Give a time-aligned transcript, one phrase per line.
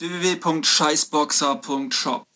[0.00, 2.27] www.scheißboxer.shop